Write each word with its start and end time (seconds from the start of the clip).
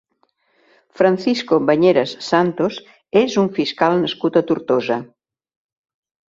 Francisco 0.99 1.59
Bañeres 1.67 2.13
Santos 2.29 2.79
és 3.21 3.37
un 3.43 3.53
fiscal 3.59 3.95
nascut 4.07 4.41
a 4.43 4.45
Tortosa. 4.49 4.99